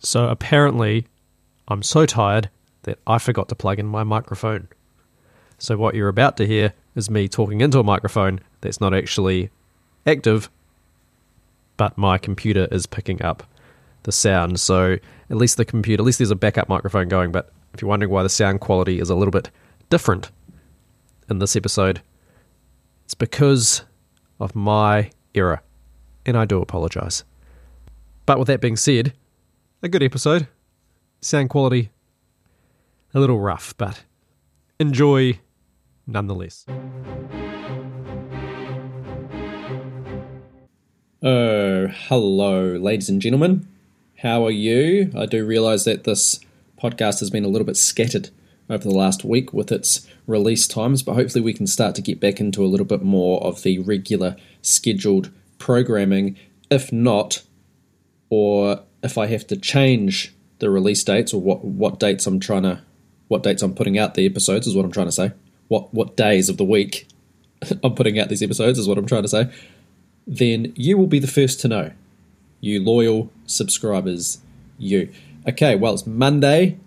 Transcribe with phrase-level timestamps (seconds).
[0.00, 1.06] So apparently,
[1.68, 2.50] I'm so tired
[2.82, 4.68] that I forgot to plug in my microphone.
[5.58, 9.50] So what you're about to hear is me talking into a microphone that's not actually
[10.06, 10.50] active,
[11.76, 13.42] but my computer is picking up
[14.04, 14.58] the sound.
[14.58, 14.96] So
[15.28, 17.30] at least the computer, at least there's a backup microphone going.
[17.30, 19.50] But if you're wondering why the sound quality is a little bit
[19.90, 20.30] different
[21.28, 22.00] in this episode,
[23.04, 23.82] it's because
[24.40, 25.60] of my error,
[26.24, 27.22] and I do apologize.
[28.24, 29.12] But with that being said,
[29.82, 30.46] a good episode.
[31.20, 31.90] Sound quality
[33.14, 34.04] a little rough, but
[34.78, 35.38] enjoy
[36.06, 36.66] nonetheless.
[41.22, 43.68] Oh, hello, ladies and gentlemen.
[44.18, 45.10] How are you?
[45.16, 46.40] I do realize that this
[46.80, 48.30] podcast has been a little bit scattered
[48.68, 52.20] over the last week with its release times, but hopefully we can start to get
[52.20, 56.36] back into a little bit more of the regular scheduled programming.
[56.70, 57.42] If not,
[58.28, 62.62] or if I have to change the release dates or what, what dates I'm trying
[62.62, 62.82] to
[63.28, 65.32] what dates I'm putting out the episodes is what I'm trying to say.
[65.68, 67.06] What what days of the week
[67.84, 69.50] I'm putting out these episodes is what I'm trying to say.
[70.26, 71.92] Then you will be the first to know.
[72.60, 74.38] You loyal subscribers,
[74.78, 75.10] you.
[75.48, 76.78] Okay, well it's Monday.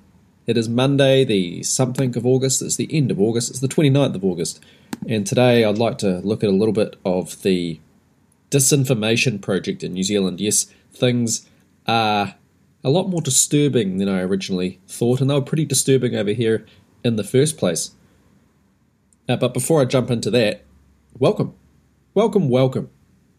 [0.45, 2.61] It is Monday, the something of August.
[2.61, 3.49] It's the end of August.
[3.49, 4.61] It's the 29th of August.
[5.07, 7.79] And today I'd like to look at a little bit of the
[8.51, 10.41] disinformation project in New Zealand.
[10.41, 11.47] Yes, things
[11.87, 12.35] are
[12.83, 16.65] a lot more disturbing than I originally thought, and they were pretty disturbing over here
[17.03, 17.91] in the first place.
[19.27, 20.63] Uh, but before I jump into that,
[21.17, 21.53] welcome,
[22.13, 22.89] welcome, welcome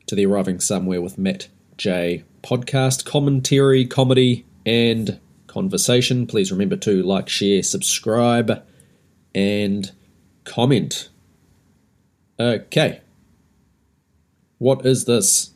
[0.07, 6.27] to the Arriving Somewhere with Matt J podcast, commentary, comedy, and conversation.
[6.27, 8.65] Please remember to like, share, subscribe,
[9.35, 9.93] and
[10.45, 11.09] comment.
[12.39, 13.01] Okay.
[14.59, 15.51] What is this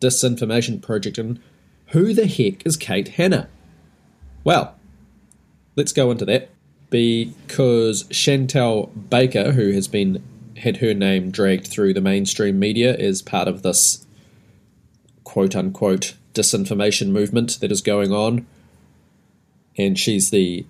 [0.00, 1.40] disinformation project and
[1.88, 3.48] who the heck is Kate Hannah?
[4.42, 4.74] Well,
[5.76, 6.50] let's go into that
[6.90, 10.22] because Chantelle Baker, who has been
[10.58, 14.06] had her name dragged through the mainstream media as part of this
[15.24, 18.46] quote unquote disinformation movement that is going on,
[19.76, 20.64] and she's the,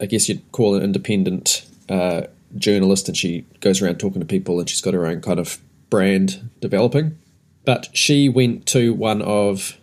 [0.00, 2.22] I guess you'd call an independent uh,
[2.56, 5.58] journalist, and she goes around talking to people, and she's got her own kind of
[5.90, 7.18] brand developing.
[7.64, 9.76] But she went to one of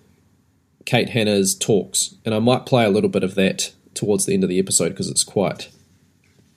[0.86, 4.44] Kate Hannah's talks, and I might play a little bit of that towards the end
[4.44, 5.70] of the episode because it's quite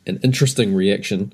[0.06, 1.32] an interesting reaction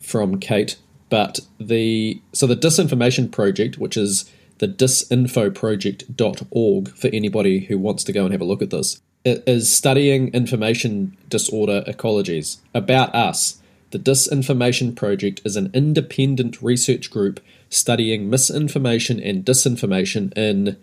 [0.00, 0.76] from Kate.
[1.08, 8.12] But the so the Disinformation Project, which is the disinfoproject.org for anybody who wants to
[8.12, 12.58] go and have a look at this, it is studying information disorder ecologies.
[12.74, 13.60] About us,
[13.90, 20.78] the Disinformation Project is an independent research group studying misinformation and disinformation in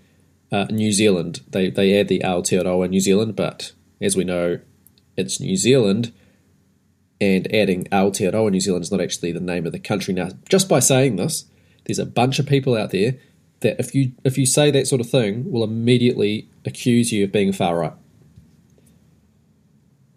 [0.53, 1.41] uh, New Zealand.
[1.49, 4.59] They they add the Aotearoa New Zealand, but as we know,
[5.17, 6.13] it's New Zealand,
[7.19, 10.13] and adding Aotearoa New Zealand is not actually the name of the country.
[10.13, 11.45] Now, just by saying this,
[11.85, 13.15] there's a bunch of people out there
[13.61, 17.31] that if you if you say that sort of thing, will immediately accuse you of
[17.31, 17.93] being far right.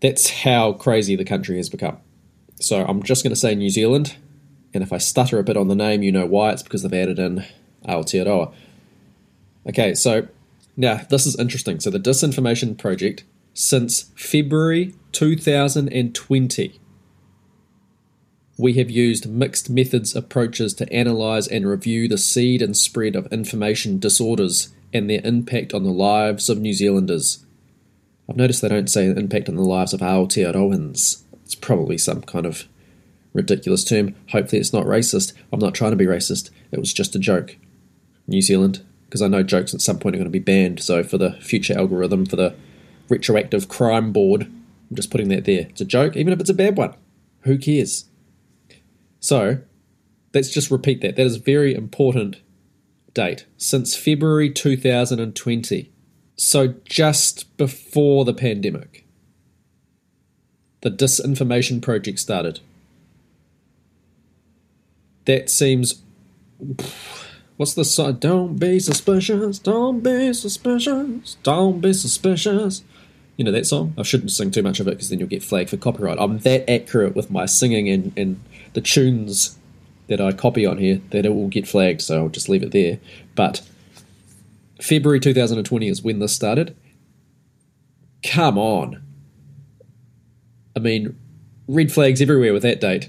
[0.01, 1.97] That's how crazy the country has become.
[2.61, 4.17] So I'm just going to say New Zealand,
[4.75, 6.51] and if I stutter a bit on the name, you know why.
[6.51, 7.47] It's because they've added in
[7.89, 8.53] Aotearoa.
[9.69, 10.29] Okay, so
[10.77, 11.81] now this is interesting.
[11.81, 16.81] So the Disinformation Project, since February 2020,
[18.59, 23.27] we have used mixed methods approaches to analyze and review the seed and spread of
[23.27, 27.45] information disorders and their impact on the lives of New Zealanders.
[28.29, 31.23] I've noticed they don't say impact on the lives of Aotearoans.
[31.45, 32.65] It's probably some kind of
[33.33, 34.15] ridiculous term.
[34.31, 35.33] Hopefully, it's not racist.
[35.53, 36.51] I'm not trying to be racist.
[36.73, 37.57] It was just a joke.
[38.27, 40.83] New Zealand, because I know jokes at some point are going to be banned.
[40.83, 42.55] So for the future algorithm, for the
[43.09, 45.67] retroactive crime board, I'm just putting that there.
[45.71, 46.95] It's a joke, even if it's a bad one.
[47.43, 48.07] Who cares?
[49.21, 49.59] So
[50.35, 51.17] let's just repeat that.
[51.17, 52.41] That is a very important
[53.15, 53.47] date.
[53.57, 55.91] Since February 2020.
[56.37, 59.07] So just before the pandemic,
[60.83, 62.61] the Disinformation Project started.
[65.25, 66.03] That seems
[67.57, 68.15] What's the song?
[68.15, 72.85] Don't be suspicious, don't be suspicious, don't be suspicious.
[73.37, 73.95] You know that song?
[73.97, 76.19] I shouldn't sing too much of it because then you'll get flagged for copyright.
[76.19, 78.41] I'm that accurate with my singing and, and
[78.75, 79.59] the tunes
[80.09, 82.73] that I copy on here that it will get flagged, so I'll just leave it
[82.73, 82.99] there.
[83.35, 83.63] But
[84.81, 86.77] February 2020 is when this started.
[88.23, 89.03] Come on.
[90.75, 91.19] I mean,
[91.67, 93.09] red flags everywhere with that date.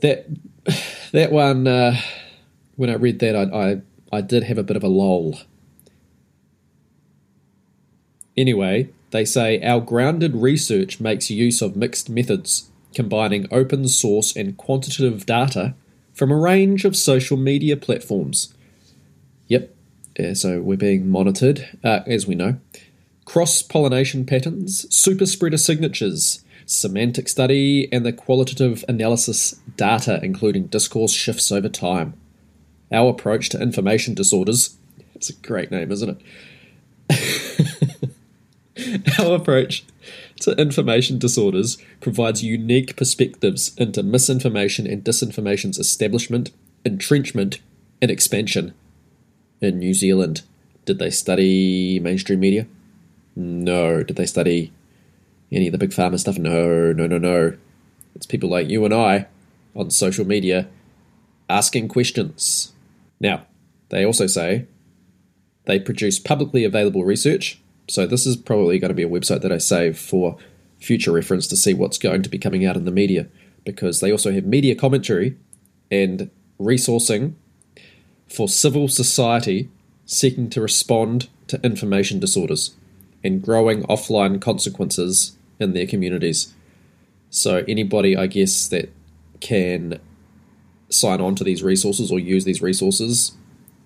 [0.00, 0.26] That
[1.12, 1.68] that one.
[1.68, 1.96] Uh,
[2.76, 3.82] when I read that, I, I,
[4.18, 5.38] I did have a bit of a lull.
[8.36, 14.56] Anyway, they say our grounded research makes use of mixed methods, combining open source and
[14.56, 15.74] quantitative data
[16.12, 18.54] from a range of social media platforms.
[19.48, 19.74] Yep,
[20.34, 22.58] so we're being monitored, uh, as we know.
[23.24, 31.12] Cross pollination patterns, super spreader signatures, semantic study, and the qualitative analysis data, including discourse
[31.12, 32.14] shifts over time.
[32.94, 34.76] Our approach to information disorders.
[35.14, 36.20] It's a great name, isn't
[37.10, 38.10] it?
[39.18, 39.84] Our approach
[40.40, 46.50] to information disorders provides unique perspectives into misinformation and disinformation's establishment,
[46.84, 47.60] entrenchment,
[48.00, 48.74] and expansion.
[49.60, 50.42] In New Zealand,
[50.84, 52.66] did they study mainstream media?
[53.34, 54.02] No.
[54.02, 54.72] Did they study
[55.50, 56.38] any of the big pharma stuff?
[56.38, 57.56] No, no, no, no.
[58.14, 59.26] It's people like you and I
[59.74, 60.68] on social media
[61.48, 62.73] asking questions.
[63.24, 63.46] Now,
[63.88, 64.66] they also say
[65.64, 69.52] they produce publicly available research so this is probably going to be a website that
[69.52, 70.36] I save for
[70.78, 73.28] future reference to see what's going to be coming out in the media
[73.64, 75.36] because they also have media commentary
[75.90, 77.34] and resourcing
[78.28, 79.68] for civil society
[80.06, 82.74] seeking to respond to information disorders
[83.22, 86.54] and growing offline consequences in their communities.
[87.30, 88.92] So anybody I guess that
[89.40, 90.00] can
[90.94, 93.32] sign on to these resources or use these resources,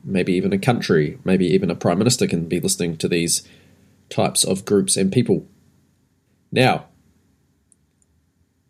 [0.05, 3.47] maybe even a country, maybe even a prime minister can be listening to these
[4.11, 5.47] types of groups and people.
[6.51, 6.87] Now,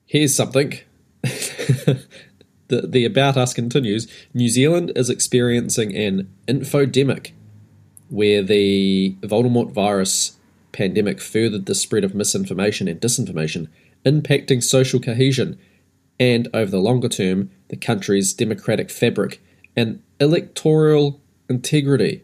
[0.06, 0.78] here's something.
[1.22, 2.06] the,
[2.68, 7.32] the About Us continues New Zealand is experiencing an infodemic
[8.08, 10.38] where the Voldemort virus
[10.72, 13.68] pandemic furthered the spread of misinformation and disinformation,
[14.04, 15.58] impacting social cohesion
[16.20, 19.42] and, over the longer term, the country's democratic fabric
[19.76, 22.22] and electoral integrity.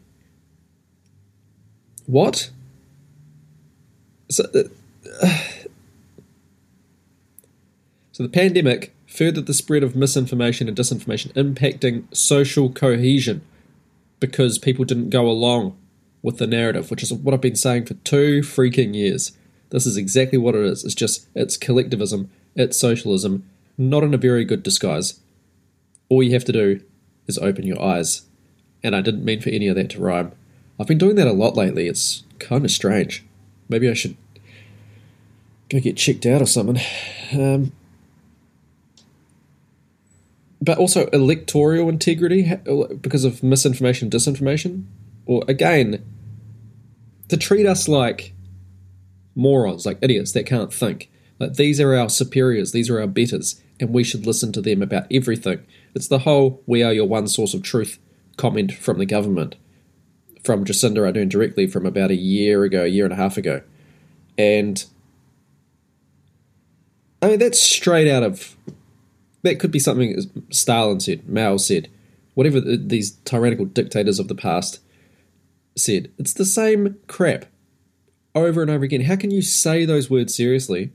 [2.06, 2.50] What?
[4.30, 4.64] So, uh,
[8.12, 13.42] so the pandemic furthered the spread of misinformation and disinformation, impacting social cohesion
[14.18, 15.76] because people didn't go along
[16.22, 19.32] with the narrative, which is what I've been saying for two freaking years.
[19.70, 20.84] This is exactly what it is.
[20.84, 23.44] It's just, it's collectivism, it's socialism,
[23.76, 25.20] not in a very good disguise.
[26.08, 26.80] All you have to do
[27.26, 28.22] is open your eyes.
[28.82, 30.32] And I didn't mean for any of that to rhyme.
[30.78, 31.88] I've been doing that a lot lately.
[31.88, 33.24] It's kind of strange.
[33.68, 34.16] Maybe I should
[35.70, 36.80] go get checked out or something.
[37.32, 37.72] Um,
[40.60, 42.54] but also electoral integrity
[43.00, 44.84] because of misinformation, disinformation,
[45.26, 46.02] or again,
[47.28, 48.32] to treat us like
[49.34, 51.10] morons, like idiots that can't think.
[51.38, 54.82] Like these are our superiors, these are our betters, and we should listen to them
[54.82, 55.64] about everything.
[55.94, 57.98] It's the whole "we are your one source of truth"
[58.36, 59.56] comment from the government,
[60.42, 63.62] from Jacinda Ardern directly from about a year ago, a year and a half ago,
[64.36, 64.84] and
[67.22, 68.56] I mean, that's straight out of.
[69.42, 71.90] That could be something Stalin said, Mao said,
[72.34, 74.80] whatever these tyrannical dictators of the past
[75.76, 76.10] said.
[76.18, 77.46] It's the same crap
[78.34, 79.02] over and over again.
[79.02, 80.92] How can you say those words seriously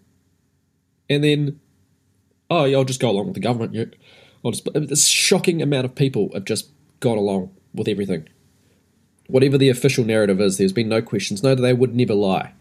[1.09, 1.59] and then,
[2.49, 3.95] oh, yeah, I'll just go along with the government?
[4.43, 4.51] Yeah.
[4.51, 6.69] I'll uh, this shocking amount of people have just
[6.99, 8.27] gone along with everything.
[9.27, 11.43] Whatever the official narrative is, there's been no questions.
[11.43, 12.53] No, they would never lie.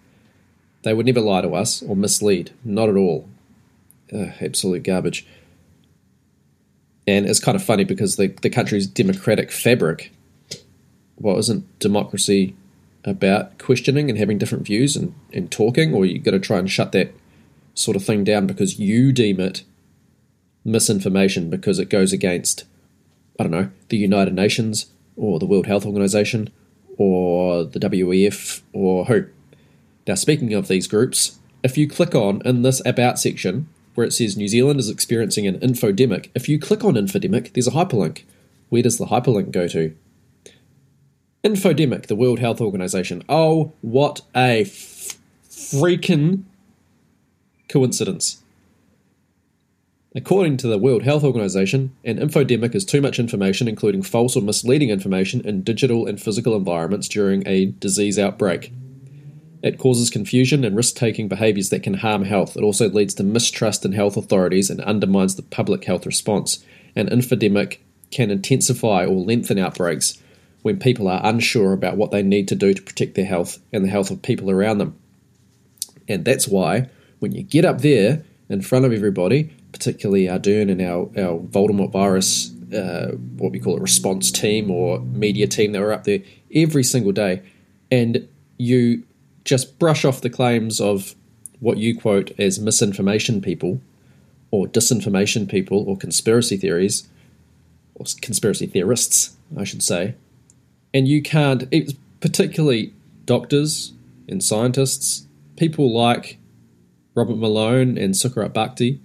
[0.83, 2.51] They would never lie to us or mislead.
[2.65, 3.29] Not at all.
[4.13, 5.27] Ugh, absolute garbage.
[7.07, 10.13] And it's kind of funny because the, the country's democratic fabric,
[11.19, 12.55] well, isn't democracy
[13.05, 16.71] about questioning and having different views and, and talking, or you've got to try and
[16.71, 17.15] shut that
[17.75, 19.63] sort of thing down because you deem it
[20.69, 22.65] misinformation because it goes against,
[23.39, 26.51] I don't know, the United Nations or the World Health Organization
[26.97, 29.27] or the WEF or who.
[30.07, 34.13] Now, speaking of these groups, if you click on in this About section, where it
[34.13, 38.23] says New Zealand is experiencing an infodemic, if you click on infodemic, there's a hyperlink.
[38.69, 39.95] Where does the hyperlink go to?
[41.45, 43.23] Infodemic, the World Health Organization.
[43.29, 46.45] Oh, what a f- freaking
[47.69, 48.43] coincidence.
[50.15, 54.43] According to the World Health Organization, an infodemic is too much information, including false or
[54.43, 58.73] misleading information, in digital and physical environments during a disease outbreak.
[59.63, 62.57] It causes confusion and risk taking behaviours that can harm health.
[62.57, 66.65] It also leads to mistrust in health authorities and undermines the public health response.
[66.97, 67.79] An infodemic
[68.11, 70.23] can intensify or lengthen outbreaks
[70.63, 73.85] when people are unsure about what they need to do to protect their health and
[73.85, 74.99] the health of people around them.
[76.09, 76.89] And that's why
[77.19, 81.93] when you get up there in front of everybody, particularly Ardern and our, our Voldemort
[81.93, 86.21] virus, uh, what we call it, response team or media team that were up there
[86.55, 87.43] every single day,
[87.91, 89.05] and you
[89.45, 91.15] just brush off the claims of
[91.61, 93.81] what you quote as misinformation people,
[94.51, 97.09] or disinformation people, or conspiracy theories,
[97.95, 100.15] or conspiracy theorists, I should say.
[100.95, 101.65] And you can't,
[102.21, 102.95] particularly
[103.25, 103.93] doctors
[104.29, 106.39] and scientists, people like
[107.15, 109.01] Robert Malone and Sucharit Bhakdi,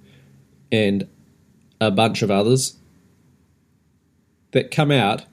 [0.73, 1.07] and
[1.79, 2.77] a bunch of others
[4.51, 5.25] that come out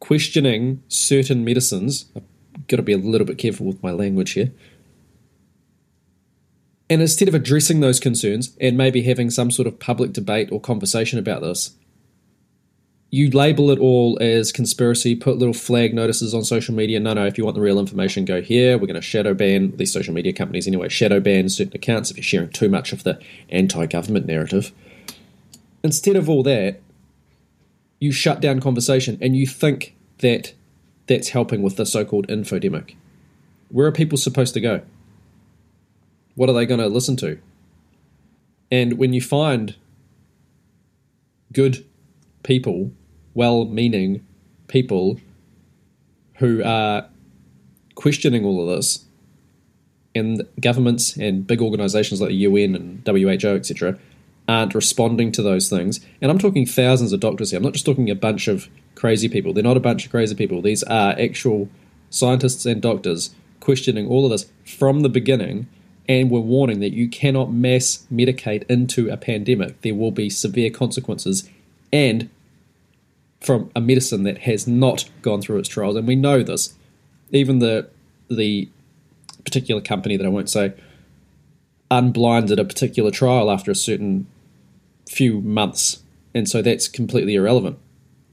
[0.00, 2.06] questioning certain medicines.
[2.16, 4.52] I've got to be a little bit careful with my language here.
[6.90, 10.60] And instead of addressing those concerns and maybe having some sort of public debate or
[10.60, 11.76] conversation about this,
[13.10, 17.00] you label it all as conspiracy, put little flag notices on social media.
[17.00, 18.76] No, no, if you want the real information, go here.
[18.76, 22.18] We're going to shadow ban these social media companies anyway, shadow ban certain accounts if
[22.18, 24.72] you're sharing too much of the anti government narrative.
[25.82, 26.80] Instead of all that,
[27.98, 30.52] you shut down conversation and you think that
[31.06, 32.94] that's helping with the so called infodemic.
[33.70, 34.82] Where are people supposed to go?
[36.34, 37.38] What are they going to listen to?
[38.70, 39.76] And when you find
[41.52, 41.86] good
[42.48, 42.90] people,
[43.34, 44.26] well meaning
[44.68, 45.20] people
[46.36, 47.06] who are
[47.94, 49.04] questioning all of this,
[50.14, 53.98] and governments and big organizations like the UN and WHO, etc.,
[54.48, 56.00] aren't responding to those things.
[56.22, 57.58] And I'm talking thousands of doctors here.
[57.58, 59.52] I'm not just talking a bunch of crazy people.
[59.52, 60.62] They're not a bunch of crazy people.
[60.62, 61.68] These are actual
[62.08, 65.68] scientists and doctors questioning all of this from the beginning
[66.08, 69.82] and we're warning that you cannot mass medicate into a pandemic.
[69.82, 71.50] There will be severe consequences
[71.92, 72.30] and
[73.40, 76.74] from a medicine that has not gone through its trials, and we know this.
[77.30, 77.88] Even the
[78.30, 78.68] the
[79.44, 80.74] particular company that I won't say
[81.90, 84.26] unblinded a particular trial after a certain
[85.08, 86.02] few months,
[86.34, 87.78] and so that's completely irrelevant.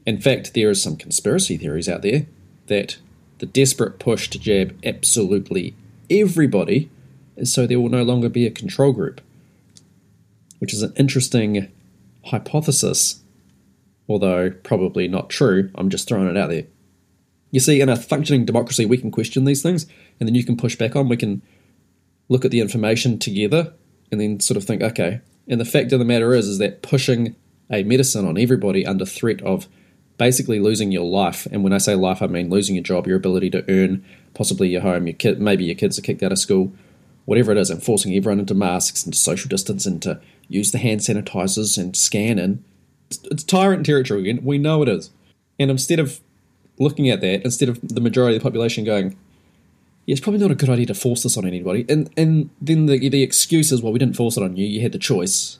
[0.05, 2.25] In fact, there is some conspiracy theories out there
[2.67, 2.97] that
[3.39, 5.75] the desperate push to jab absolutely
[6.09, 6.89] everybody
[7.35, 9.21] is so there will no longer be a control group,
[10.59, 11.71] which is an interesting
[12.25, 13.21] hypothesis
[14.07, 15.71] although probably not true.
[15.75, 16.65] I'm just throwing it out there.
[17.51, 19.85] You see, in a functioning democracy, we can question these things,
[20.19, 21.09] and then you can push back on.
[21.09, 21.41] We can
[22.27, 23.73] look at the information together,
[24.11, 25.21] and then sort of think, okay.
[25.47, 27.35] And the fact of the matter is, is that pushing
[27.71, 29.67] a medicine on everybody under threat of
[30.17, 33.17] basically losing your life, and when I say life, I mean losing your job, your
[33.17, 36.39] ability to earn, possibly your home, your kid, maybe your kids are kicked out of
[36.39, 36.73] school,
[37.25, 40.77] whatever it is, and forcing everyone into masks, into social distance, and to use the
[40.77, 42.63] hand sanitizers and scan in
[43.09, 45.11] it's tyrant territory, and we know it is.
[45.59, 46.19] And instead of
[46.79, 49.15] looking at that, instead of the majority of the population going,
[50.05, 52.85] yeah, it's probably not a good idea to force this on anybody, and and then
[52.85, 55.59] the the excuse is, well, we didn't force it on you, you had the choice.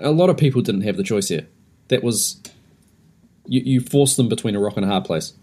[0.00, 1.46] A lot of people didn't have the choice here.
[1.88, 2.40] That was
[3.46, 5.34] you, you forced them between a rock and a hard place.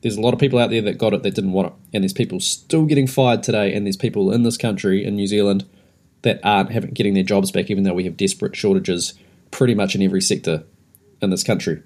[0.00, 2.02] There's a lot of people out there that got it that didn't want it, and
[2.02, 5.66] there's people still getting fired today, and there's people in this country in New Zealand
[6.22, 9.14] that aren't having getting their jobs back, even though we have desperate shortages
[9.54, 10.64] pretty much in every sector
[11.22, 11.80] in this country.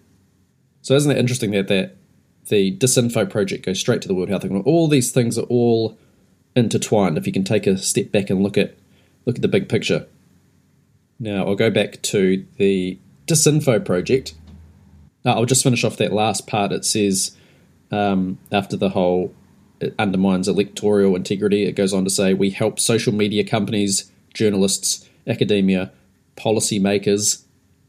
[0.81, 1.97] So isn't it interesting that that
[2.47, 4.73] the disinfo project goes straight to the World Health Organization?
[4.73, 5.99] All these things are all
[6.57, 7.19] intertwined.
[7.19, 8.75] If you can take a step back and look at
[9.27, 10.07] look at the big picture.
[11.21, 14.35] Now I'll go back to the disinfo project.
[15.27, 16.73] Uh, I'll just finish off that last part.
[16.73, 17.37] It says
[17.91, 19.35] um, after the whole
[19.79, 21.65] it undermines electoral integrity.
[21.65, 25.93] It goes on to say we help social media companies, journalists, academia,
[26.35, 27.43] policymakers,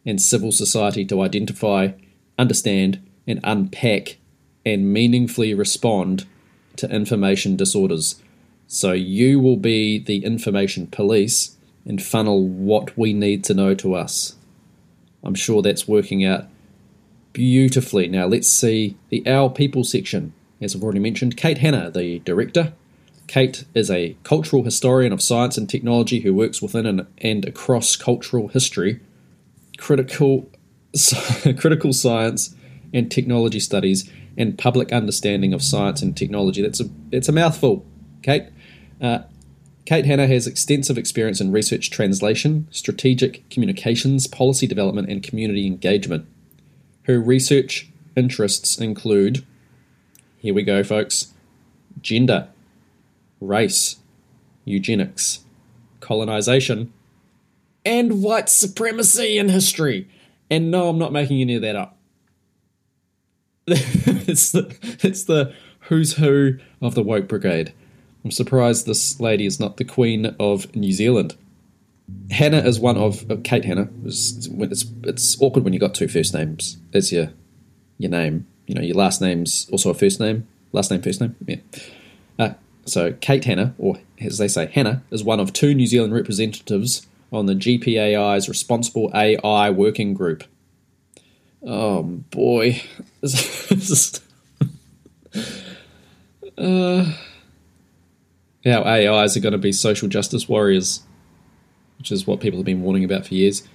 [0.10, 1.90] and civil society to identify,
[2.38, 4.18] understand, and unpack
[4.66, 6.26] and meaningfully respond
[6.76, 8.22] to information disorders.
[8.68, 13.94] So you will be the information police and funnel what we need to know to
[13.94, 14.36] us.
[15.24, 16.46] I'm sure that's working out
[17.34, 18.08] beautifully.
[18.08, 20.34] Now let's see the Our People section.
[20.62, 22.74] As I've already mentioned, Kate Hannah, the director.
[23.28, 28.48] Kate is a cultural historian of science and technology who works within and across cultural
[28.48, 29.00] history
[29.80, 30.50] critical
[31.58, 32.56] critical science
[32.94, 36.62] and technology studies and public understanding of science and technology.
[36.62, 37.86] That's a it's a mouthful,
[38.22, 38.46] Kate.
[39.02, 39.20] Uh,
[39.86, 46.28] Kate Hannah has extensive experience in research translation, strategic communications, policy development, and community engagement.
[47.04, 49.46] Her research interests include
[50.38, 51.34] here we go, folks
[52.02, 52.48] gender,
[53.42, 53.98] race,
[54.64, 55.44] eugenics,
[56.00, 56.94] colonization,
[57.90, 60.08] and white supremacy in history.
[60.52, 61.98] And no, I'm not making any of that up.
[63.68, 67.74] it's the it's the who's who of the woke brigade.
[68.24, 71.36] I'm surprised this lady is not the queen of New Zealand.
[72.30, 73.90] Hannah is one of uh, Kate Hannah.
[74.06, 77.32] It's, it's, it's awkward when you've got two first names as your
[77.98, 78.46] your name.
[78.68, 80.48] You know, your last name's also a first name.
[80.74, 81.36] Last name, first name.
[81.48, 81.58] Yeah.
[82.38, 82.54] Uh,
[82.86, 87.08] so Kate Hannah, or as they say, Hannah, is one of two New Zealand representatives
[87.32, 90.44] on the GPAI's Responsible AI Working Group.
[91.62, 92.82] Oh boy.
[96.58, 97.14] uh,
[98.66, 101.02] our AIs are going to be social justice warriors,
[101.98, 103.68] which is what people have been warning about for years.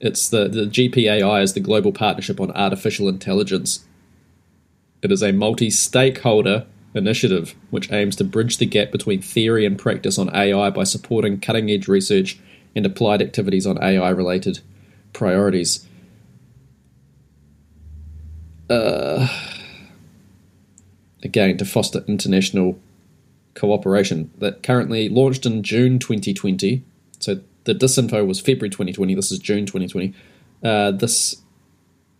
[0.00, 3.84] It's the, the GPAI is the Global Partnership on Artificial Intelligence.
[5.02, 9.78] It is a multi stakeholder initiative which aims to bridge the gap between theory and
[9.78, 12.38] practice on AI by supporting cutting edge research
[12.74, 14.60] and applied activities on AI related
[15.12, 15.86] priorities.
[18.70, 19.28] Uh,
[21.22, 22.78] again, to foster international
[23.54, 26.82] cooperation that currently launched in June 2020.
[27.18, 29.14] So the disinfo was February 2020.
[29.14, 30.14] This is June 2020.
[30.62, 31.42] Uh, this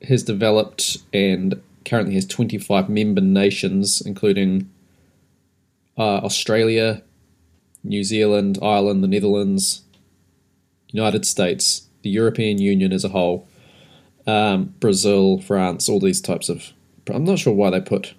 [0.03, 4.69] has developed and currently has 25 member nations, including
[5.97, 7.03] uh, Australia,
[7.83, 9.83] New Zealand, Ireland, the Netherlands,
[10.91, 13.49] United States, the European Union as a whole,
[14.27, 16.73] um, Brazil, France, all these types of.
[17.11, 18.15] I'm not sure why they put,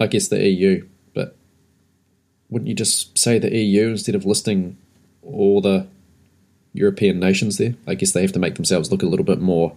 [0.00, 1.36] I guess, the EU, but
[2.50, 4.76] wouldn't you just say the EU instead of listing
[5.22, 5.86] all the
[6.72, 7.74] European nations there?
[7.86, 9.76] I guess they have to make themselves look a little bit more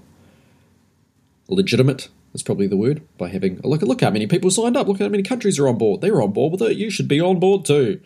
[1.48, 4.78] legitimate is probably the word by having a look at look how many people signed
[4.78, 7.08] up look how many countries are on board they're on board with it you should
[7.08, 8.00] be on board too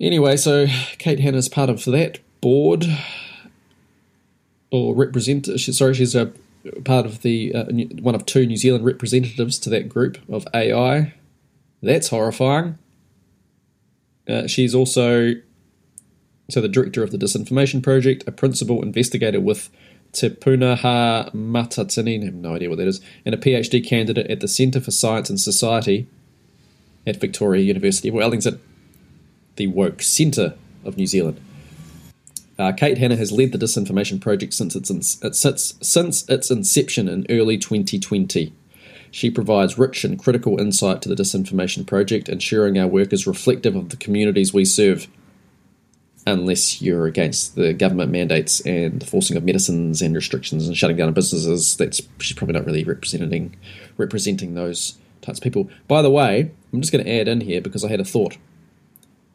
[0.00, 0.66] anyway so
[0.98, 2.86] kate hannah's part of that board
[4.70, 6.32] or represent sorry she's a
[6.84, 7.64] part of the uh,
[8.00, 11.14] one of two new zealand representatives to that group of ai
[11.82, 12.78] that's horrifying.
[14.28, 15.34] Uh, she's also
[16.50, 19.70] so the director of the disinformation project a principal investigator with
[20.12, 24.40] Te Pūnaha Matatini, I have no idea what that is, and a PhD candidate at
[24.40, 26.06] the Centre for Science and Society
[27.06, 28.08] at Victoria University.
[28.08, 28.58] Of Wellington,
[29.58, 31.38] the Woke Centre of New Zealand.
[32.58, 34.88] Uh, Kate Hannah has led the disinformation project since its,
[35.38, 38.52] since, since its inception in early 2020.
[39.10, 43.76] She provides rich and critical insight to the disinformation project, ensuring our work is reflective
[43.76, 45.06] of the communities we serve
[46.26, 50.96] unless you're against the government mandates and the forcing of medicines and restrictions and shutting
[50.96, 51.76] down businesses.
[51.76, 53.56] That's she's probably not really representing
[53.96, 55.70] representing those types of people.
[55.86, 58.36] By the way, I'm just going to add in here because I had a thought.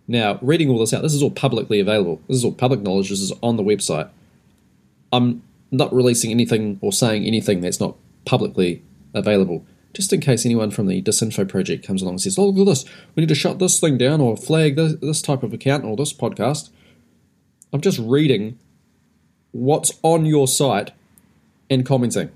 [0.07, 2.21] Now, reading all this out, this is all publicly available.
[2.27, 3.09] This is all public knowledge.
[3.09, 4.09] This is on the website.
[5.11, 9.65] I'm not releasing anything or saying anything that's not publicly available.
[9.93, 12.71] Just in case anyone from the Disinfo project comes along and says, "Oh, look at
[12.71, 12.85] this!
[13.15, 15.95] We need to shut this thing down or flag this, this type of account or
[15.95, 16.69] this podcast."
[17.71, 18.57] I'm just reading
[19.51, 20.91] what's on your site
[21.69, 22.29] and commenting.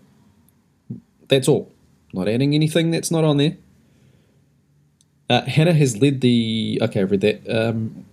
[1.27, 1.71] That's all.
[2.13, 3.58] Not adding anything that's not on there.
[5.30, 6.80] Uh, Hannah has led the.
[6.82, 7.50] Okay, I've read that.
[7.50, 8.06] Um,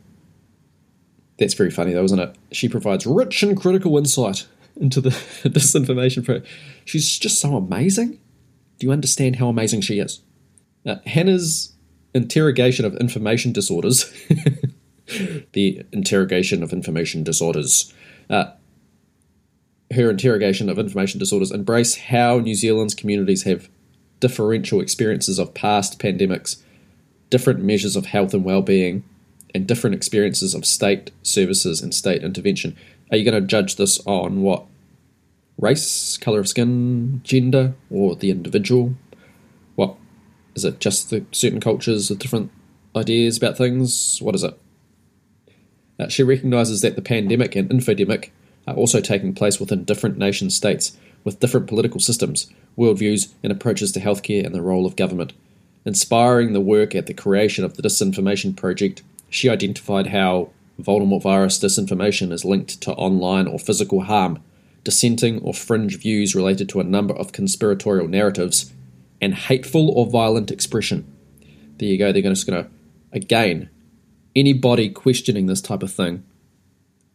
[1.38, 2.37] that's very funny, though, isn't it?
[2.53, 4.46] She provides rich and critical insight
[4.77, 5.11] into the
[5.44, 6.24] disinformation.
[6.24, 6.42] Pro-
[6.85, 8.18] She's just so amazing.
[8.79, 10.20] Do you understand how amazing she is?
[10.85, 11.72] Uh, Hannah's
[12.14, 14.12] interrogation of information disorders
[15.53, 17.92] the interrogation of information disorders.
[18.31, 18.53] Uh,
[19.92, 23.68] her interrogation of information disorders embrace how New Zealand's communities have
[24.20, 26.62] differential experiences of past pandemics,
[27.35, 29.03] different measures of health and well-being,
[29.53, 32.77] and different experiences of state services and state intervention.
[33.11, 34.66] Are you going to judge this on what
[35.59, 38.94] race, color of skin, gender, or the individual?
[39.75, 39.97] What
[40.55, 40.79] is it?
[40.79, 42.53] Just the certain cultures with different
[42.94, 44.23] ideas about things?
[44.23, 44.57] What is it?
[45.99, 48.31] Uh, she recognises that the pandemic and infodemic
[48.68, 52.47] are also taking place within different nation states with different political systems,
[52.79, 55.33] worldviews, and approaches to healthcare and the role of government.
[55.85, 61.59] Inspiring the work at the creation of the Disinformation Project, she identified how Voldemort virus
[61.59, 64.42] disinformation is linked to online or physical harm,
[64.83, 68.73] dissenting or fringe views related to a number of conspiratorial narratives,
[69.20, 71.07] and hateful or violent expression.
[71.79, 72.70] There you go, they're just going to,
[73.12, 73.68] again,
[74.35, 76.25] anybody questioning this type of thing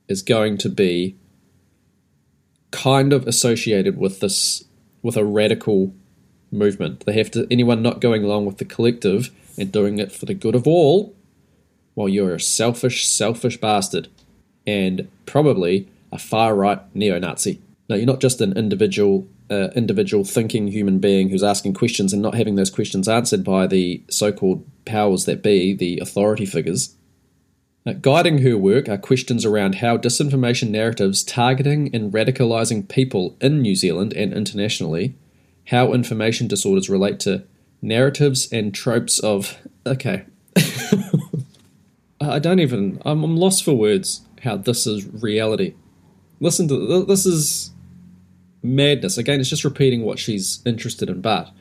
[0.08, 1.16] is going to be
[2.72, 4.66] kind of associated with this
[5.02, 5.94] with a radical
[6.52, 7.06] movement.
[7.06, 10.34] They have to anyone not going along with the collective and doing it for the
[10.34, 11.16] good of all,
[11.96, 14.08] well you're a selfish, selfish bastard.
[14.66, 17.62] And probably a far right neo Nazi.
[17.88, 22.22] No, you're not just an individual uh, individual thinking human being who's asking questions and
[22.22, 26.96] not having those questions answered by the so called powers that be, the authority figures.
[27.86, 33.62] Uh, guiding her work are questions around how disinformation narratives targeting and radicalising people in
[33.62, 35.16] New Zealand and internationally,
[35.70, 37.44] how information disorders relate to
[37.82, 39.58] narratives and tropes of.
[39.86, 40.26] Okay.
[42.22, 43.02] I don't even.
[43.06, 45.76] I'm, I'm lost for words how this is reality.
[46.40, 47.72] Listen to this is
[48.62, 49.18] madness.
[49.18, 51.52] Again, it's just repeating what she's interested in, but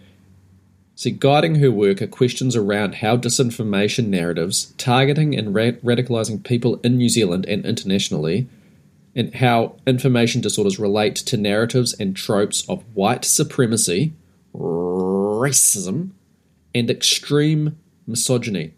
[0.98, 6.80] See, guiding her work are questions around how disinformation narratives, targeting and ra- radicalizing people
[6.82, 8.48] in New Zealand and internationally,
[9.18, 14.12] and how information disorders relate to narratives and tropes of white supremacy,
[14.54, 16.10] racism,
[16.72, 17.76] and extreme
[18.06, 18.74] misogyny.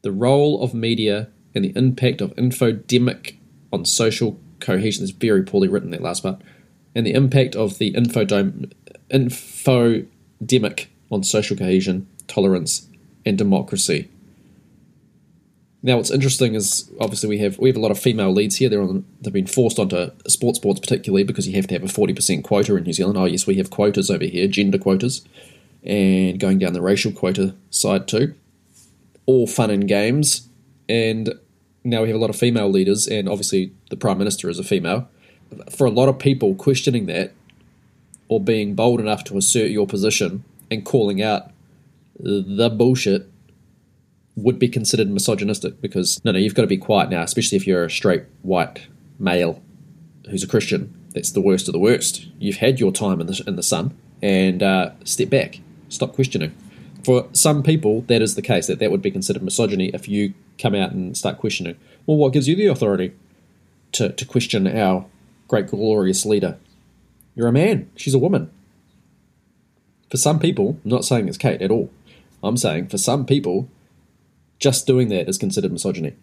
[0.00, 3.36] The role of media and the impact of infodemic
[3.70, 6.40] on social cohesion is very poorly written, that last part.
[6.94, 8.76] And the impact of the infodemic
[11.10, 12.88] on social cohesion, tolerance,
[13.26, 14.08] and democracy.
[15.82, 18.68] Now, what's interesting is obviously we have we have a lot of female leads here.
[18.68, 21.88] They're on, they've been forced onto sports boards, particularly because you have to have a
[21.88, 23.16] forty percent quota in New Zealand.
[23.16, 25.26] Oh, yes, we have quotas over here, gender quotas,
[25.82, 28.34] and going down the racial quota side too.
[29.24, 30.48] All fun and games,
[30.88, 31.32] and
[31.82, 34.64] now we have a lot of female leaders, and obviously the prime minister is a
[34.64, 35.08] female.
[35.70, 37.32] For a lot of people, questioning that
[38.28, 41.50] or being bold enough to assert your position and calling out
[42.18, 43.29] the bullshit
[44.36, 47.66] would be considered misogynistic because no, no, you've got to be quiet now, especially if
[47.66, 48.86] you're a straight white
[49.18, 49.62] male
[50.30, 50.94] who's a Christian.
[51.14, 52.26] That's the worst of the worst.
[52.38, 56.54] You've had your time in the in the sun, and uh, step back, stop questioning.
[57.04, 58.66] For some people, that is the case.
[58.68, 61.76] That that would be considered misogyny if you come out and start questioning.
[62.06, 63.12] Well, what gives you the authority
[63.92, 65.06] to to question our
[65.48, 66.58] great glorious leader?
[67.34, 67.90] You're a man.
[67.96, 68.50] She's a woman.
[70.10, 71.90] For some people, I'm not saying it's Kate at all.
[72.42, 73.68] I'm saying for some people,
[74.60, 76.14] just doing that is considered misogyny.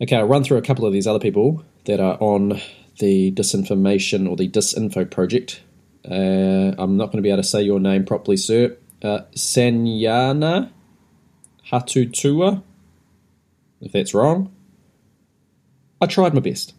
[0.00, 2.60] Okay, I'll run through a couple of these other people that are on
[2.98, 5.62] the disinformation or the disinfo project.
[6.08, 8.76] Uh, I'm not going to be able to say your name properly, sir.
[9.02, 10.70] Uh, Sanyana
[11.70, 12.62] Hattotuwa,
[13.80, 14.52] if that's wrong.
[16.00, 16.74] I tried my best.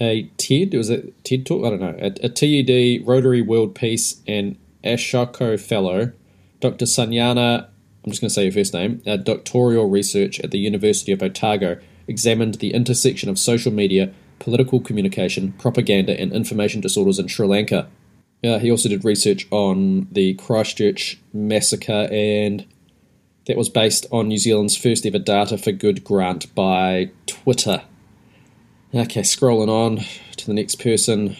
[0.00, 1.64] A TED, was it TED Talk?
[1.64, 1.96] I don't know.
[1.98, 6.12] A, a TED, Rotary World Peace, and Ashoka Fellow,
[6.60, 6.84] Dr.
[6.84, 7.68] Sanyana,
[8.06, 11.24] I'm just going to say your first name, uh, doctoral research at the University of
[11.24, 17.48] Otago, examined the intersection of social media, political communication, propaganda, and information disorders in Sri
[17.48, 17.88] Lanka.
[18.44, 22.64] Uh, he also did research on the Christchurch massacre, and
[23.46, 27.82] that was based on New Zealand's first ever Data for Good grant by Twitter.
[28.94, 30.04] Okay, scrolling on
[30.36, 31.36] to the next person.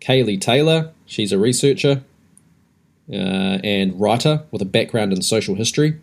[0.00, 2.02] Kayli Taylor, she's a researcher
[3.10, 6.00] uh, and writer with a background in social history.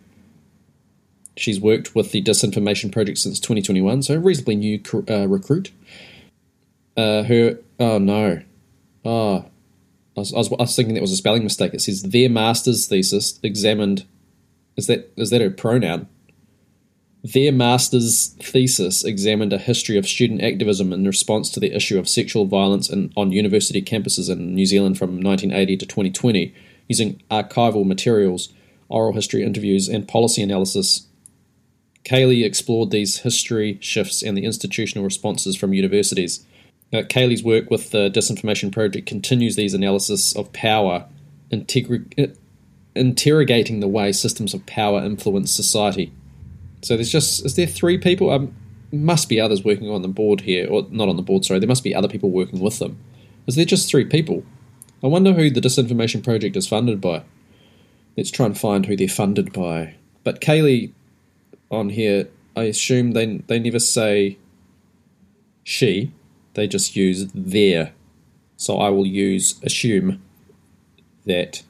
[1.36, 5.72] She's worked with the Disinformation Project since 2021, so a reasonably new uh, recruit.
[6.96, 8.42] Uh, her, oh no,
[9.04, 9.46] oh,
[10.16, 11.72] I was, I, was, I was thinking that was a spelling mistake.
[11.72, 14.04] It says their master's thesis examined.
[14.76, 16.06] Is that is that a pronoun?
[17.24, 22.08] Their master's thesis examined a history of student activism in response to the issue of
[22.08, 26.52] sexual violence in, on university campuses in New Zealand from 1980 to 2020,
[26.92, 28.52] using archival materials,
[28.88, 31.06] oral history interviews, and policy analysis.
[32.04, 36.44] Kayli explored these history shifts and the institutional responses from universities.
[36.92, 41.06] Uh, Kayli's work with the Disinformation Project continues these analysis of power,
[41.50, 42.34] integri- uh,
[42.94, 46.12] interrogating the way systems of power influence society.
[46.82, 48.28] So there's just is there three people?
[48.30, 48.54] Um,
[48.92, 51.46] must be others working on the board here, or not on the board.
[51.46, 52.98] Sorry, there must be other people working with them.
[53.46, 54.44] Is there just three people?
[55.02, 57.22] I wonder who the disinformation project is funded by.
[58.16, 59.94] Let's try and find who they're funded by.
[60.22, 60.92] But Kayli
[61.70, 64.38] on here, I assume they they never say
[65.64, 66.12] she,
[66.54, 67.92] they just use their.
[68.56, 70.22] So I will use assume
[71.26, 71.62] that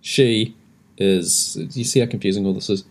[0.00, 0.54] she
[0.98, 1.54] is.
[1.54, 2.84] Do you see how confusing all this is?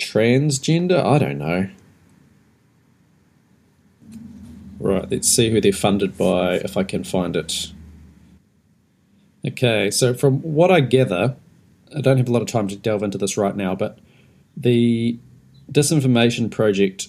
[0.00, 1.04] transgender?
[1.04, 1.68] I don't know.
[4.80, 7.72] Right, let's see who they're funded by if I can find it.
[9.46, 11.36] Okay, so from what I gather,
[11.96, 13.98] I don't have a lot of time to delve into this right now, but
[14.56, 15.18] the
[15.72, 17.08] disinformation project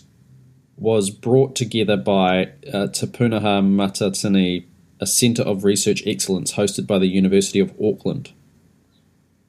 [0.77, 4.65] was brought together by uh, Te Pūnaha Matatini,
[4.99, 8.31] a centre of research excellence hosted by the University of Auckland.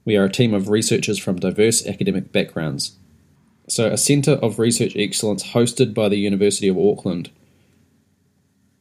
[0.05, 2.97] We are a team of researchers from diverse academic backgrounds.
[3.69, 7.31] So, a centre of research excellence hosted by the University of Auckland.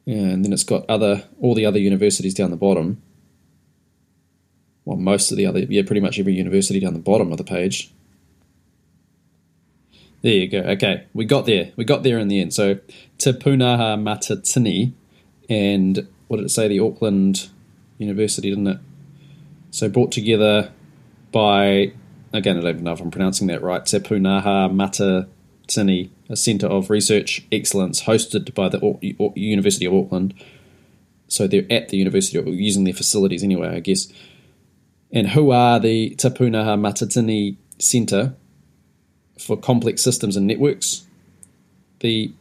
[0.06, 3.00] And then it's got other all the other universities down the bottom.
[4.84, 7.44] Well, most of the other, yeah, pretty much every university down the bottom of the
[7.44, 7.92] page.
[10.22, 10.58] There you go.
[10.58, 11.72] Okay, we got there.
[11.76, 12.52] We got there in the end.
[12.54, 12.78] So,
[13.18, 14.92] Te Pūnaha Matatini,
[15.48, 16.68] and what did it say?
[16.68, 17.48] The Auckland
[17.98, 18.78] University, didn't it?
[19.70, 20.72] So, brought together
[21.30, 21.92] by,
[22.32, 26.66] again, I don't even know if I'm pronouncing that right, Te Pūnaha Matatini, a centre
[26.66, 30.34] of research excellence hosted by the University of Auckland.
[31.28, 34.12] So they're at the university, or using their facilities anyway, I guess.
[35.12, 38.34] And who are the Te Pūnaha Matatini Centre
[39.38, 41.06] for Complex Systems and Networks?
[42.00, 42.32] The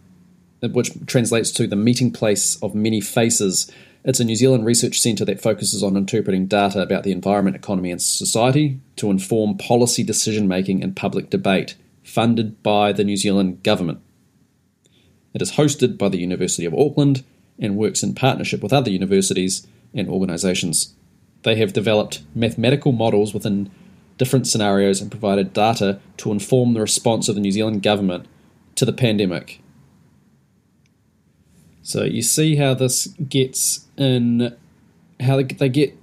[0.62, 3.72] which translates to the meeting place of many faces.
[4.04, 7.92] It's a New Zealand research centre that focuses on interpreting data about the environment, economy,
[7.92, 13.64] and society to inform policy decision making and public debate, funded by the New Zealand
[13.64, 14.02] government.
[15.34, 17.24] It is hosted by the University of Auckland
[17.60, 20.94] and works in partnership with other universities and organisations.
[21.44, 23.72] They have developed mathematical models within
[24.18, 28.28] different scenarios and provided data to inform the response of the New Zealand government
[28.76, 29.62] to the pandemic
[31.84, 34.56] so you see how this gets in,
[35.20, 35.98] how they, get,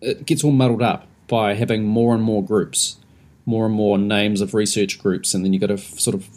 [0.00, 2.96] it gets all muddled up by having more and more groups,
[3.46, 6.28] more and more names of research groups, and then you've got to sort of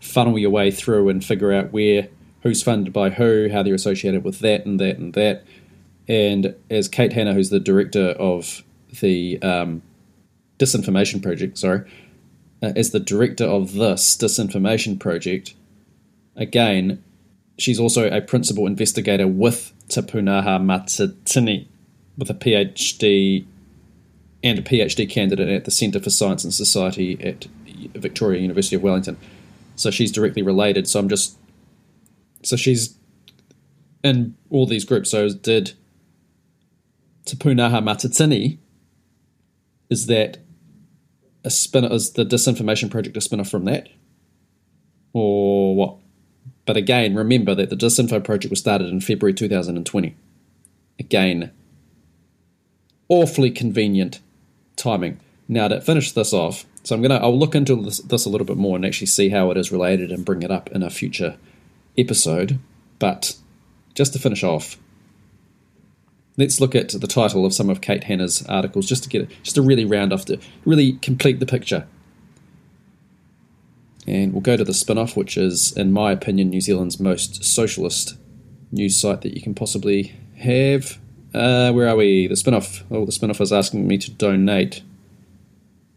[0.00, 2.08] funnel your way through and figure out where,
[2.42, 5.44] who's funded by who, how they're associated with that and that and that.
[6.08, 8.62] And as Kate Hannah, who's the director of
[9.00, 9.82] the um,
[10.58, 11.90] Disinformation Project, sorry,
[12.62, 15.54] uh, as the director of this Disinformation Project,
[16.36, 17.02] again,
[17.58, 21.66] She's also a principal investigator with Te Pūnaha Matatini,
[22.18, 23.46] with a PhD
[24.44, 27.46] and a PhD candidate at the Centre for Science and Society at
[27.94, 29.16] Victoria University of Wellington.
[29.74, 30.86] So she's directly related.
[30.86, 31.38] So I'm just
[32.42, 32.96] so she's
[34.04, 35.10] in all these groups.
[35.10, 35.72] So did
[37.26, 38.58] Te Pūnaha Matatini
[39.90, 40.38] is that
[41.44, 43.88] a spin is the disinformation project a spin off from that?
[45.12, 45.96] Or what?
[46.66, 50.16] But again, remember that the Disinfo project was started in February 2020.
[50.98, 51.52] Again,
[53.08, 54.20] awfully convenient
[54.76, 55.20] timing.
[55.48, 58.46] Now to finish this off, so I'm gonna I'll look into this, this a little
[58.46, 60.90] bit more and actually see how it is related and bring it up in a
[60.90, 61.36] future
[61.96, 62.58] episode.
[62.98, 63.36] But
[63.94, 64.76] just to finish off,
[66.36, 69.56] let's look at the title of some of Kate Hannah's articles just to get just
[69.56, 71.86] to really round off to really complete the picture.
[74.06, 77.44] And we'll go to the spin off, which is, in my opinion, New Zealand's most
[77.44, 78.16] socialist
[78.70, 80.98] news site that you can possibly have.
[81.34, 82.28] Uh, where are we?
[82.28, 82.84] The spin off.
[82.90, 84.82] Oh, the spin off is asking me to donate.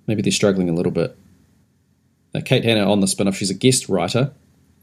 [0.08, 1.16] Maybe they're struggling a little bit.
[2.34, 4.32] Uh, Kate Hannah on the spin off, she's a guest writer,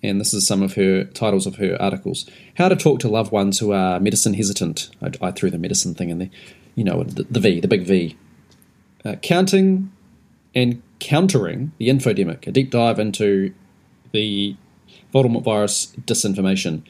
[0.02, 2.28] and this is some of her titles of her articles.
[2.56, 4.90] How to talk to loved ones who are medicine hesitant.
[5.02, 6.30] I, I threw the medicine thing in there.
[6.74, 8.16] You know, the, the V, the big V.
[9.04, 9.92] Uh, counting
[10.54, 13.54] and countering the infodemic, a deep dive into
[14.12, 14.56] the
[15.12, 16.82] Voldemort virus disinformation.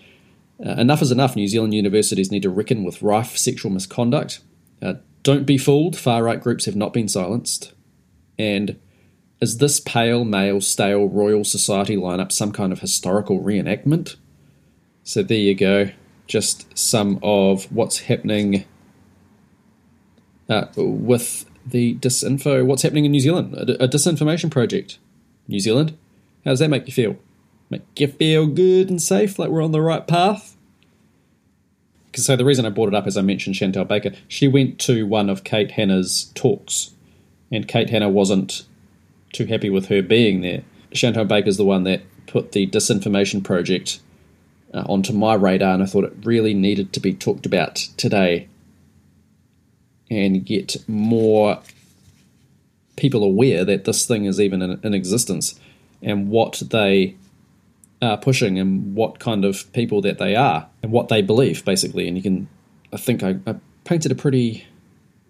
[0.64, 1.36] Uh, enough is enough.
[1.36, 4.40] New Zealand universities need to reckon with rife sexual misconduct.
[4.80, 5.96] Uh, don't be fooled.
[5.96, 7.72] Far right groups have not been silenced.
[8.38, 8.78] And
[9.40, 14.16] is this pale, male, stale Royal Society lineup some kind of historical reenactment?
[15.04, 15.90] So there you go.
[16.26, 18.64] Just some of what's happening
[20.48, 24.98] uh, with the disinfo, what's happening in New Zealand, a, a, disinformation project.
[25.48, 25.96] New Zealand,
[26.44, 27.16] how does that make you feel?
[27.70, 30.56] Make you feel good and safe, like we're on the right path?
[32.14, 35.06] So the reason I brought it up, as I mentioned, Chantelle Baker, she went to
[35.06, 36.92] one of Kate Hannah's talks,
[37.52, 38.64] and Kate Hannah wasn't
[39.36, 40.62] too happy with her being there.
[40.92, 44.00] Chantelle Baker's the one that put the disinformation project
[44.72, 48.48] uh, onto my radar, and I thought it really needed to be talked about today
[50.10, 51.60] and get more
[52.96, 55.58] people aware that this thing is even in, in existence
[56.02, 57.16] and what they
[58.02, 62.06] are pushing and what kind of people that they are and what they believe basically
[62.06, 62.48] and you can
[62.92, 64.66] i think i, I painted a pretty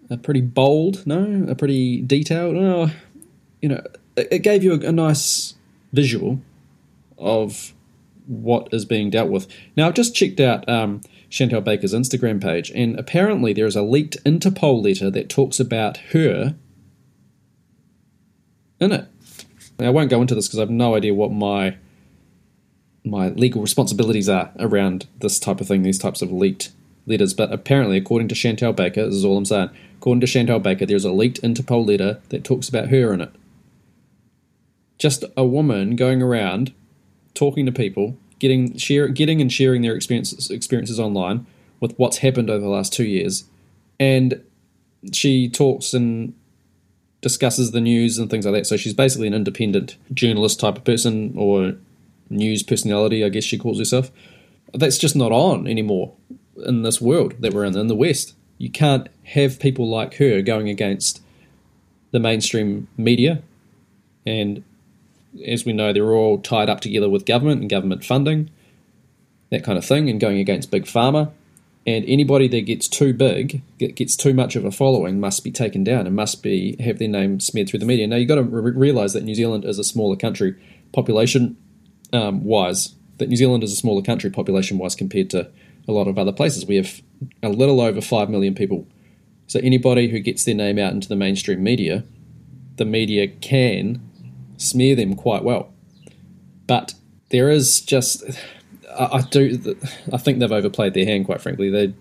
[0.09, 2.89] a pretty bold no a pretty detailed no
[3.61, 3.83] you know
[4.15, 5.55] it, gave you a, a nice
[5.93, 6.41] visual
[7.17, 7.73] of
[8.25, 12.71] what is being dealt with now i've just checked out um, Chantelle Baker's Instagram page,
[12.71, 16.55] and apparently there is a leaked Interpol letter that talks about her
[18.79, 19.07] in it.
[19.79, 21.77] Now, I won't go into this because I have no idea what my
[23.03, 26.71] my legal responsibilities are around this type of thing, these types of leaked
[27.05, 27.33] letters.
[27.33, 29.69] But apparently, according to Chantelle Baker, this is all I'm saying.
[29.97, 33.31] According to Chantelle Baker, there's a leaked Interpol letter that talks about her in it.
[34.97, 36.73] Just a woman going around
[37.33, 41.45] talking to people getting share, getting and sharing their experiences experiences online
[41.79, 43.45] with what's happened over the last two years,
[43.99, 44.43] and
[45.11, 46.33] she talks and
[47.21, 48.67] discusses the news and things like that.
[48.67, 51.73] So she's basically an independent journalist type of person or
[52.29, 54.11] news personality, I guess she calls herself.
[54.73, 56.13] That's just not on anymore
[56.65, 58.35] in this world that we're in in the West.
[58.57, 61.21] You can't have people like her going against
[62.11, 63.41] the mainstream media,
[64.25, 64.63] and
[65.45, 68.49] as we know, they're all tied up together with government and government funding,
[69.51, 71.31] that kind of thing, and going against big pharma.
[71.85, 75.85] And anybody that gets too big, gets too much of a following, must be taken
[75.85, 78.07] down and must be have their name smeared through the media.
[78.07, 80.55] Now you've got to re- realise that New Zealand is a smaller country,
[80.91, 81.55] population
[82.11, 82.93] um, wise.
[83.19, 85.49] That New Zealand is a smaller country, population wise, compared to
[85.87, 86.65] a lot of other places.
[86.65, 87.01] We have
[87.41, 88.85] a little over five million people.
[89.47, 92.03] So anybody who gets their name out into the mainstream media,
[92.75, 94.06] the media can
[94.57, 95.71] smear them quite well.
[96.67, 96.93] But
[97.29, 98.23] there is just
[98.97, 99.75] I, I do.
[100.11, 101.25] I think they've overplayed their hand.
[101.25, 101.93] Quite frankly, they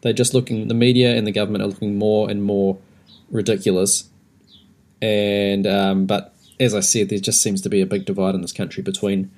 [0.00, 0.68] they're just looking.
[0.68, 2.78] The media and the government are looking more and more
[3.30, 4.08] ridiculous.
[5.02, 8.40] And um, but as I said, there just seems to be a big divide in
[8.40, 9.30] this country between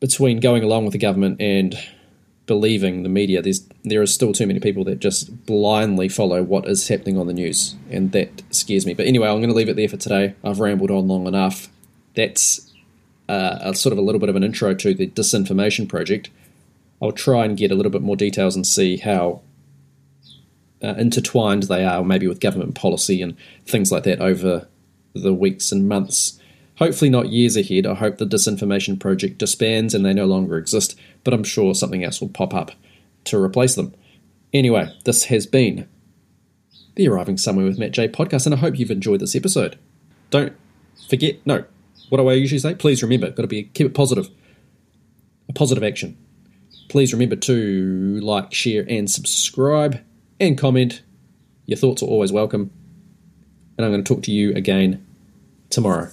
[0.00, 1.78] between going along with the government and
[2.46, 3.42] believing the media.
[3.42, 7.26] There's there are still too many people that just blindly follow what is happening on
[7.26, 8.94] the news, and that scares me.
[8.94, 10.34] But anyway, I'm going to leave it there for today.
[10.44, 11.68] I've rambled on long enough.
[12.14, 12.72] That's
[13.28, 16.30] uh, a sort of a little bit of an intro to the disinformation project.
[17.00, 19.40] I'll try and get a little bit more details and see how
[20.82, 24.66] uh, intertwined they are, maybe with government policy and things like that over
[25.14, 26.38] the weeks and months.
[26.76, 27.86] Hopefully, not years ahead.
[27.86, 32.04] I hope the disinformation project disbands and they no longer exist, but I'm sure something
[32.04, 32.72] else will pop up
[33.24, 33.94] to replace them.
[34.52, 35.88] Anyway, this has been
[36.96, 39.78] the Arriving Somewhere with Matt J podcast, and I hope you've enjoyed this episode.
[40.30, 40.54] Don't
[41.08, 41.64] forget, no,
[42.08, 42.74] what do I usually say?
[42.74, 44.28] Please remember, got to be keep it positive.
[45.48, 46.16] A positive action.
[46.88, 50.00] Please remember to like, share, and subscribe,
[50.38, 51.02] and comment.
[51.66, 52.70] Your thoughts are always welcome.
[53.78, 55.06] And I'm going to talk to you again
[55.70, 56.10] tomorrow.